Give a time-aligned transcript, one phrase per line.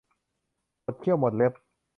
[0.81, 1.53] หมดเขี้ยวหมดเล็บ